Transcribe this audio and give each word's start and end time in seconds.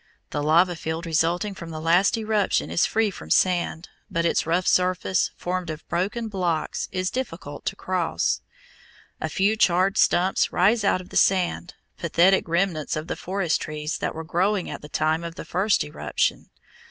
The 0.31 0.41
lava 0.41 0.75
field 0.75 1.05
resulting 1.05 1.53
from 1.53 1.69
the 1.69 1.79
last 1.79 2.17
eruption 2.17 2.71
is 2.71 2.87
free 2.87 3.11
from 3.11 3.29
sand, 3.29 3.89
but 4.09 4.25
its 4.25 4.47
rough 4.47 4.65
surface, 4.65 5.29
formed 5.37 5.69
of 5.69 5.87
broken 5.89 6.27
blocks, 6.27 6.89
is 6.91 7.11
difficult 7.11 7.65
to 7.67 7.75
cross. 7.75 8.41
A 9.21 9.29
few 9.29 9.55
charred 9.55 9.99
stumps 9.99 10.51
rise 10.51 10.83
out 10.83 11.01
of 11.01 11.09
the 11.09 11.17
sand, 11.17 11.75
pathetic 11.99 12.47
remnants 12.49 12.95
of 12.95 13.05
the 13.05 13.15
forest 13.15 13.61
trees 13.61 13.99
that 13.99 14.15
were 14.15 14.23
growing 14.23 14.71
at 14.71 14.81
the 14.81 14.89
time 14.89 15.23
of 15.23 15.35
the 15.35 15.45
first 15.45 15.83
eruption. 15.83 16.49